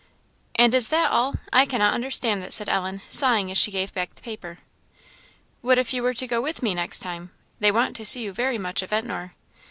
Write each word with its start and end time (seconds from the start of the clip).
"And 0.55 0.73
is 0.73 0.87
that 0.87 1.11
all? 1.11 1.35
I 1.53 1.63
cannot 1.67 1.93
understand 1.93 2.41
it," 2.41 2.53
said 2.53 2.67
Ellen, 2.67 3.01
sighing 3.07 3.51
as 3.51 3.57
she 3.59 3.69
gave 3.69 3.93
back 3.93 4.15
the 4.15 4.23
paper. 4.23 4.57
"What 5.61 5.77
if 5.77 5.93
you 5.93 6.01
were 6.01 6.15
to 6.15 6.25
go 6.25 6.41
with 6.41 6.63
me 6.63 6.73
next 6.73 7.01
time? 7.01 7.29
They 7.59 7.71
want 7.71 7.95
to 7.97 8.05
see 8.07 8.23
you 8.23 8.33
very 8.33 8.57
much 8.57 8.81
at 8.81 8.89
Ventnor." 8.89 9.35